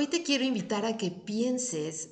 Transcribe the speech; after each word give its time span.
Hoy 0.00 0.06
te 0.06 0.22
quiero 0.22 0.44
invitar 0.44 0.84
a 0.84 0.96
que 0.96 1.10
pienses 1.10 2.10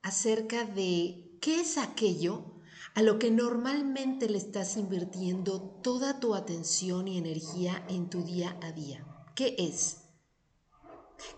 acerca 0.00 0.64
de 0.64 1.36
qué 1.42 1.60
es 1.60 1.76
aquello 1.76 2.62
a 2.94 3.02
lo 3.02 3.18
que 3.18 3.30
normalmente 3.30 4.26
le 4.26 4.38
estás 4.38 4.78
invirtiendo 4.78 5.60
toda 5.82 6.18
tu 6.18 6.34
atención 6.34 7.08
y 7.08 7.18
energía 7.18 7.84
en 7.90 8.08
tu 8.08 8.22
día 8.22 8.58
a 8.62 8.72
día. 8.72 9.06
¿Qué 9.34 9.54
es? 9.58 9.98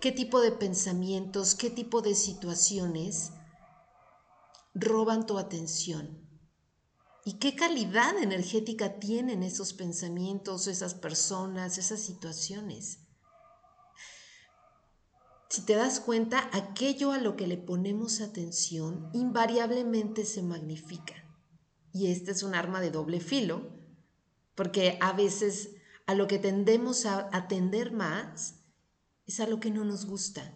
¿Qué 0.00 0.12
tipo 0.12 0.40
de 0.40 0.52
pensamientos, 0.52 1.56
qué 1.56 1.68
tipo 1.68 2.00
de 2.00 2.14
situaciones 2.14 3.32
roban 4.74 5.26
tu 5.26 5.36
atención? 5.36 6.28
¿Y 7.24 7.40
qué 7.40 7.56
calidad 7.56 8.16
energética 8.18 9.00
tienen 9.00 9.42
esos 9.42 9.72
pensamientos, 9.72 10.68
esas 10.68 10.94
personas, 10.94 11.76
esas 11.76 11.98
situaciones? 11.98 13.01
Si 15.52 15.60
te 15.60 15.74
das 15.74 16.00
cuenta, 16.00 16.48
aquello 16.54 17.12
a 17.12 17.18
lo 17.18 17.36
que 17.36 17.46
le 17.46 17.58
ponemos 17.58 18.22
atención 18.22 19.10
invariablemente 19.12 20.24
se 20.24 20.42
magnifica. 20.42 21.12
Y 21.92 22.06
este 22.06 22.30
es 22.30 22.42
un 22.42 22.54
arma 22.54 22.80
de 22.80 22.90
doble 22.90 23.20
filo, 23.20 23.68
porque 24.54 24.96
a 25.02 25.12
veces 25.12 25.74
a 26.06 26.14
lo 26.14 26.26
que 26.26 26.38
tendemos 26.38 27.04
a 27.04 27.28
atender 27.36 27.92
más 27.92 28.62
es 29.26 29.40
a 29.40 29.46
lo 29.46 29.60
que 29.60 29.70
no 29.70 29.84
nos 29.84 30.06
gusta, 30.06 30.54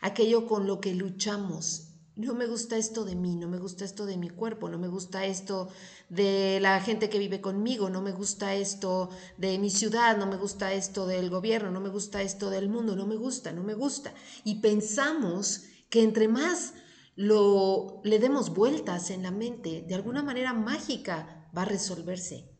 aquello 0.00 0.46
con 0.46 0.66
lo 0.66 0.80
que 0.80 0.94
luchamos 0.94 1.89
no 2.20 2.34
me 2.34 2.46
gusta 2.46 2.76
esto 2.76 3.04
de 3.04 3.16
mí, 3.16 3.36
no 3.36 3.48
me 3.48 3.58
gusta 3.58 3.84
esto 3.84 4.04
de 4.06 4.16
mi 4.16 4.28
cuerpo, 4.28 4.68
no 4.68 4.78
me 4.78 4.88
gusta 4.88 5.24
esto 5.24 5.68
de 6.08 6.58
la 6.60 6.80
gente 6.80 7.08
que 7.08 7.18
vive 7.18 7.40
conmigo, 7.40 7.88
no 7.88 8.02
me 8.02 8.12
gusta 8.12 8.54
esto 8.54 9.10
de 9.38 9.58
mi 9.58 9.70
ciudad, 9.70 10.16
no 10.18 10.26
me 10.26 10.36
gusta 10.36 10.72
esto 10.72 11.06
del 11.06 11.30
gobierno, 11.30 11.70
no 11.70 11.80
me 11.80 11.88
gusta 11.88 12.22
esto 12.22 12.50
del 12.50 12.68
mundo, 12.68 12.94
no 12.94 13.06
me 13.06 13.16
gusta, 13.16 13.52
no 13.52 13.62
me 13.62 13.74
gusta. 13.74 14.12
Y 14.44 14.60
pensamos 14.60 15.64
que 15.88 16.02
entre 16.02 16.28
más 16.28 16.74
lo 17.16 18.00
le 18.04 18.18
demos 18.18 18.54
vueltas 18.54 19.10
en 19.10 19.22
la 19.22 19.30
mente, 19.30 19.84
de 19.86 19.94
alguna 19.94 20.22
manera 20.22 20.52
mágica 20.52 21.50
va 21.56 21.62
a 21.62 21.66
resolverse 21.66 22.50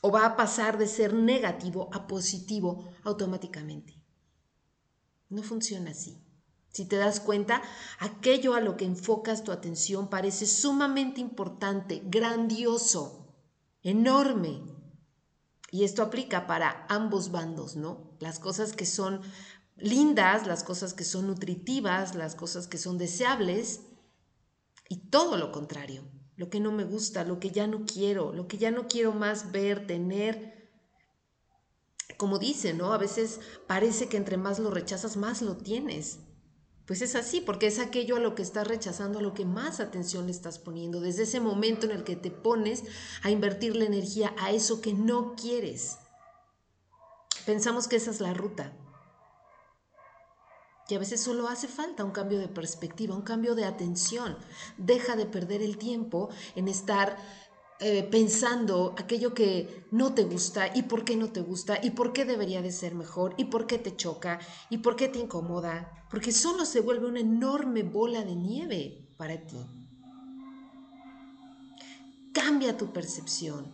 o 0.00 0.10
va 0.10 0.26
a 0.26 0.36
pasar 0.36 0.78
de 0.78 0.86
ser 0.86 1.14
negativo 1.14 1.88
a 1.92 2.06
positivo 2.06 2.90
automáticamente. 3.04 4.02
No 5.28 5.42
funciona 5.42 5.92
así. 5.92 6.22
Si 6.72 6.86
te 6.86 6.96
das 6.96 7.20
cuenta, 7.20 7.62
aquello 7.98 8.54
a 8.54 8.60
lo 8.60 8.78
que 8.78 8.86
enfocas 8.86 9.44
tu 9.44 9.52
atención 9.52 10.08
parece 10.08 10.46
sumamente 10.46 11.20
importante, 11.20 12.02
grandioso, 12.06 13.36
enorme. 13.82 14.62
Y 15.70 15.84
esto 15.84 16.02
aplica 16.02 16.46
para 16.46 16.86
ambos 16.88 17.30
bandos, 17.30 17.76
¿no? 17.76 18.16
Las 18.20 18.38
cosas 18.38 18.72
que 18.72 18.86
son 18.86 19.20
lindas, 19.76 20.46
las 20.46 20.64
cosas 20.64 20.94
que 20.94 21.04
son 21.04 21.26
nutritivas, 21.26 22.14
las 22.14 22.34
cosas 22.34 22.66
que 22.66 22.78
son 22.78 22.96
deseables 22.96 23.80
y 24.88 25.08
todo 25.10 25.36
lo 25.36 25.52
contrario, 25.52 26.04
lo 26.36 26.48
que 26.48 26.60
no 26.60 26.72
me 26.72 26.84
gusta, 26.84 27.24
lo 27.24 27.38
que 27.38 27.50
ya 27.50 27.66
no 27.66 27.84
quiero, 27.84 28.32
lo 28.32 28.48
que 28.48 28.56
ya 28.56 28.70
no 28.70 28.88
quiero 28.88 29.12
más 29.12 29.52
ver, 29.52 29.86
tener. 29.86 30.70
Como 32.16 32.38
dice, 32.38 32.72
¿no? 32.72 32.94
A 32.94 32.98
veces 32.98 33.40
parece 33.66 34.08
que 34.08 34.16
entre 34.16 34.36
más 34.38 34.58
lo 34.58 34.70
rechazas, 34.70 35.16
más 35.16 35.42
lo 35.42 35.56
tienes. 35.56 36.20
Pues 36.92 37.00
es 37.00 37.14
así, 37.14 37.40
porque 37.40 37.68
es 37.68 37.78
aquello 37.78 38.16
a 38.16 38.20
lo 38.20 38.34
que 38.34 38.42
estás 38.42 38.68
rechazando, 38.68 39.18
a 39.18 39.22
lo 39.22 39.32
que 39.32 39.46
más 39.46 39.80
atención 39.80 40.26
le 40.26 40.30
estás 40.30 40.58
poniendo, 40.58 41.00
desde 41.00 41.22
ese 41.22 41.40
momento 41.40 41.86
en 41.86 41.92
el 41.92 42.04
que 42.04 42.16
te 42.16 42.30
pones 42.30 42.84
a 43.22 43.30
invertir 43.30 43.74
la 43.76 43.86
energía 43.86 44.34
a 44.38 44.50
eso 44.50 44.82
que 44.82 44.92
no 44.92 45.34
quieres. 45.34 45.96
Pensamos 47.46 47.88
que 47.88 47.96
esa 47.96 48.10
es 48.10 48.20
la 48.20 48.34
ruta. 48.34 48.76
Y 50.86 50.94
a 50.94 50.98
veces 50.98 51.22
solo 51.22 51.48
hace 51.48 51.66
falta 51.66 52.04
un 52.04 52.10
cambio 52.10 52.38
de 52.38 52.48
perspectiva, 52.48 53.16
un 53.16 53.22
cambio 53.22 53.54
de 53.54 53.64
atención. 53.64 54.36
Deja 54.76 55.16
de 55.16 55.24
perder 55.24 55.62
el 55.62 55.78
tiempo 55.78 56.28
en 56.56 56.68
estar 56.68 57.16
eh, 57.84 58.04
pensando 58.04 58.94
aquello 58.96 59.34
que 59.34 59.86
no 59.90 60.14
te 60.14 60.22
gusta 60.22 60.70
y 60.72 60.82
por 60.82 61.04
qué 61.04 61.16
no 61.16 61.32
te 61.32 61.40
gusta 61.40 61.80
y 61.82 61.90
por 61.90 62.12
qué 62.12 62.24
debería 62.24 62.62
de 62.62 62.70
ser 62.70 62.94
mejor 62.94 63.34
y 63.38 63.46
por 63.46 63.66
qué 63.66 63.76
te 63.76 63.96
choca 63.96 64.38
y 64.70 64.78
por 64.78 64.94
qué 64.94 65.08
te 65.08 65.18
incomoda, 65.18 66.06
porque 66.08 66.30
solo 66.30 66.64
se 66.64 66.78
vuelve 66.78 67.08
una 67.08 67.18
enorme 67.20 67.82
bola 67.82 68.24
de 68.24 68.36
nieve 68.36 69.08
para 69.16 69.36
ti. 69.46 69.58
Cambia 72.32 72.76
tu 72.76 72.92
percepción, 72.92 73.66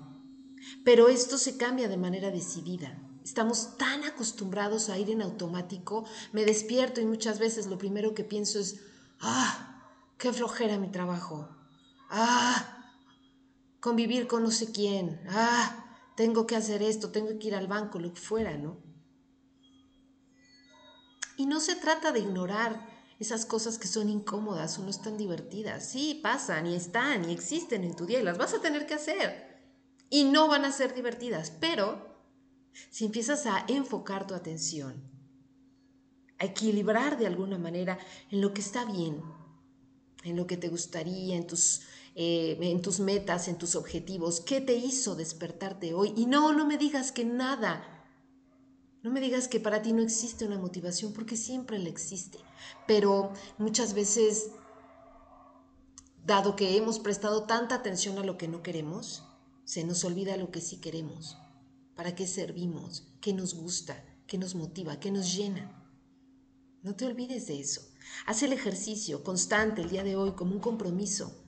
pero 0.84 1.08
esto 1.08 1.36
se 1.36 1.58
cambia 1.58 1.88
de 1.88 1.98
manera 1.98 2.30
decidida. 2.30 2.98
Estamos 3.22 3.76
tan 3.76 4.04
acostumbrados 4.04 4.88
a 4.88 4.96
ir 4.96 5.10
en 5.10 5.20
automático, 5.20 6.06
me 6.32 6.46
despierto 6.46 7.02
y 7.02 7.04
muchas 7.04 7.38
veces 7.38 7.66
lo 7.66 7.76
primero 7.76 8.14
que 8.14 8.24
pienso 8.24 8.58
es, 8.58 8.80
ah, 9.20 9.84
qué 10.16 10.32
flojera 10.32 10.78
mi 10.78 10.90
trabajo, 10.90 11.46
ah, 12.08 12.77
convivir 13.80 14.26
con 14.26 14.42
no 14.42 14.50
sé 14.50 14.72
quién, 14.72 15.20
ah, 15.28 15.84
tengo 16.16 16.46
que 16.46 16.56
hacer 16.56 16.82
esto, 16.82 17.10
tengo 17.10 17.38
que 17.38 17.48
ir 17.48 17.54
al 17.54 17.68
banco, 17.68 17.98
lo 17.98 18.12
que 18.12 18.20
fuera, 18.20 18.56
¿no? 18.56 18.76
Y 21.36 21.46
no 21.46 21.60
se 21.60 21.76
trata 21.76 22.10
de 22.10 22.20
ignorar 22.20 22.84
esas 23.20 23.46
cosas 23.46 23.78
que 23.78 23.88
son 23.88 24.08
incómodas 24.08 24.78
o 24.78 24.82
no 24.82 24.90
están 24.90 25.16
divertidas. 25.16 25.88
Sí, 25.88 26.18
pasan 26.22 26.66
y 26.66 26.74
están 26.74 27.28
y 27.28 27.32
existen 27.32 27.84
en 27.84 27.94
tu 27.94 28.06
día 28.06 28.20
y 28.20 28.24
las 28.24 28.38
vas 28.38 28.54
a 28.54 28.60
tener 28.60 28.86
que 28.86 28.94
hacer. 28.94 29.60
Y 30.10 30.24
no 30.24 30.48
van 30.48 30.64
a 30.64 30.72
ser 30.72 30.94
divertidas, 30.94 31.52
pero 31.60 32.16
si 32.90 33.04
empiezas 33.04 33.46
a 33.46 33.64
enfocar 33.68 34.26
tu 34.26 34.34
atención, 34.34 35.02
a 36.38 36.44
equilibrar 36.44 37.18
de 37.18 37.26
alguna 37.26 37.58
manera 37.58 37.98
en 38.30 38.40
lo 38.40 38.54
que 38.54 38.60
está 38.60 38.84
bien, 38.84 39.22
en 40.24 40.36
lo 40.36 40.46
que 40.46 40.56
te 40.56 40.68
gustaría, 40.68 41.36
en 41.36 41.46
tus 41.46 41.82
eh, 42.20 42.58
en 42.60 42.82
tus 42.82 42.98
metas, 42.98 43.46
en 43.46 43.58
tus 43.58 43.76
objetivos, 43.76 44.40
qué 44.40 44.60
te 44.60 44.74
hizo 44.74 45.14
despertarte 45.14 45.94
hoy. 45.94 46.12
Y 46.16 46.26
no, 46.26 46.52
no 46.52 46.66
me 46.66 46.76
digas 46.76 47.12
que 47.12 47.24
nada. 47.24 48.04
No 49.04 49.12
me 49.12 49.20
digas 49.20 49.46
que 49.46 49.60
para 49.60 49.82
ti 49.82 49.92
no 49.92 50.02
existe 50.02 50.44
una 50.44 50.58
motivación, 50.58 51.12
porque 51.12 51.36
siempre 51.36 51.78
la 51.78 51.88
existe. 51.88 52.40
Pero 52.88 53.32
muchas 53.56 53.94
veces, 53.94 54.50
dado 56.26 56.56
que 56.56 56.76
hemos 56.76 56.98
prestado 56.98 57.44
tanta 57.44 57.76
atención 57.76 58.18
a 58.18 58.24
lo 58.24 58.36
que 58.36 58.48
no 58.48 58.64
queremos, 58.64 59.22
se 59.62 59.84
nos 59.84 60.02
olvida 60.02 60.36
lo 60.36 60.50
que 60.50 60.60
sí 60.60 60.78
queremos. 60.78 61.38
¿Para 61.94 62.16
qué 62.16 62.26
servimos? 62.26 63.12
¿Qué 63.20 63.32
nos 63.32 63.54
gusta? 63.54 64.04
¿Qué 64.26 64.38
nos 64.38 64.56
motiva? 64.56 64.98
¿Qué 64.98 65.12
nos 65.12 65.36
llena? 65.36 65.88
No 66.82 66.96
te 66.96 67.04
olvides 67.04 67.46
de 67.46 67.60
eso. 67.60 67.82
Haz 68.26 68.42
el 68.42 68.52
ejercicio 68.52 69.22
constante 69.22 69.82
el 69.82 69.90
día 69.90 70.02
de 70.02 70.16
hoy 70.16 70.32
como 70.32 70.54
un 70.54 70.60
compromiso 70.60 71.44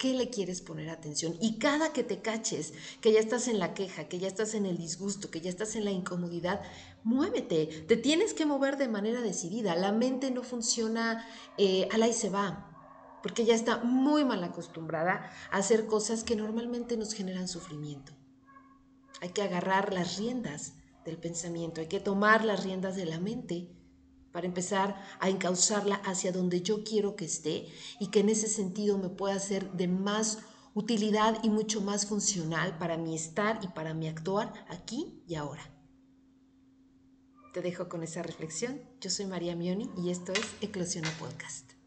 qué 0.00 0.14
le 0.14 0.30
quieres 0.30 0.62
poner 0.62 0.88
atención? 0.88 1.36
Y 1.42 1.58
cada 1.58 1.92
que 1.92 2.02
te 2.02 2.22
caches, 2.22 2.72
que 3.02 3.12
ya 3.12 3.20
estás 3.20 3.48
en 3.48 3.58
la 3.58 3.74
queja, 3.74 4.08
que 4.08 4.18
ya 4.18 4.28
estás 4.28 4.54
en 4.54 4.64
el 4.64 4.78
disgusto, 4.78 5.30
que 5.30 5.42
ya 5.42 5.50
estás 5.50 5.76
en 5.76 5.84
la 5.84 5.90
incomodidad, 5.90 6.62
muévete, 7.04 7.66
te 7.86 7.98
tienes 7.98 8.32
que 8.32 8.46
mover 8.46 8.78
de 8.78 8.88
manera 8.88 9.20
decidida. 9.20 9.76
La 9.76 9.92
mente 9.92 10.30
no 10.30 10.42
funciona 10.42 11.26
eh, 11.58 11.86
a 11.92 11.98
la 11.98 12.08
y 12.08 12.14
se 12.14 12.30
va, 12.30 13.20
porque 13.22 13.44
ya 13.44 13.54
está 13.54 13.84
muy 13.84 14.24
mal 14.24 14.42
acostumbrada 14.42 15.30
a 15.50 15.58
hacer 15.58 15.86
cosas 15.86 16.24
que 16.24 16.34
normalmente 16.34 16.96
nos 16.96 17.12
generan 17.12 17.46
sufrimiento. 17.46 18.12
Hay 19.20 19.28
que 19.28 19.42
agarrar 19.42 19.92
las 19.92 20.16
riendas 20.16 20.72
del 21.04 21.18
pensamiento, 21.18 21.82
hay 21.82 21.88
que 21.88 22.00
tomar 22.00 22.46
las 22.46 22.64
riendas 22.64 22.96
de 22.96 23.04
la 23.04 23.20
mente 23.20 23.68
para 24.32 24.46
empezar 24.46 25.00
a 25.20 25.28
encauzarla 25.28 25.96
hacia 25.96 26.32
donde 26.32 26.62
yo 26.62 26.84
quiero 26.84 27.16
que 27.16 27.24
esté 27.24 27.66
y 27.98 28.08
que 28.08 28.20
en 28.20 28.28
ese 28.28 28.48
sentido 28.48 28.98
me 28.98 29.08
pueda 29.08 29.38
ser 29.38 29.72
de 29.72 29.88
más 29.88 30.38
utilidad 30.74 31.38
y 31.42 31.50
mucho 31.50 31.80
más 31.80 32.06
funcional 32.06 32.78
para 32.78 32.96
mi 32.96 33.14
estar 33.14 33.58
y 33.62 33.68
para 33.68 33.94
mi 33.94 34.08
actuar 34.08 34.52
aquí 34.68 35.22
y 35.26 35.34
ahora. 35.34 35.62
Te 37.52 37.62
dejo 37.62 37.88
con 37.88 38.04
esa 38.04 38.22
reflexión. 38.22 38.80
Yo 39.00 39.10
soy 39.10 39.26
María 39.26 39.56
Mioni 39.56 39.90
y 39.96 40.10
esto 40.10 40.32
es 40.32 40.46
Eclosiona 40.60 41.10
Podcast. 41.18 41.79